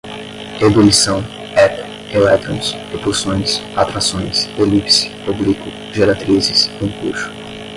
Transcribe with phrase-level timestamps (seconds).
[0.59, 1.23] ebulição,
[1.55, 7.29] eco, elétrons, repulsões, atrações, elipse, oblíquo, geratrizes, empuxo